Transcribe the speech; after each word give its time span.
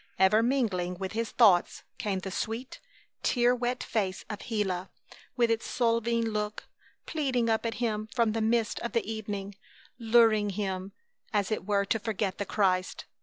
Ever 0.17 0.41
mingling 0.41 0.95
with 0.95 1.11
his 1.11 1.29
thoughts 1.29 1.83
came 1.99 2.17
the 2.17 2.31
sweet, 2.31 2.79
tear 3.21 3.53
wet 3.55 3.83
face 3.83 4.25
of 4.31 4.39
Gila, 4.39 4.89
with 5.37 5.51
its 5.51 5.67
Solveig 5.67 6.23
look, 6.23 6.67
pleading 7.05 7.51
up 7.51 7.67
at 7.67 7.75
him 7.75 8.07
from 8.07 8.31
the 8.31 8.41
mist 8.41 8.79
of 8.79 8.93
the 8.93 9.05
evening, 9.07 9.53
luring 9.99 10.49
him 10.49 10.91
as 11.31 11.51
it 11.51 11.67
were 11.67 11.85
to 11.85 11.99
forget 11.99 12.39
the 12.39 12.47
Christ. 12.47 13.05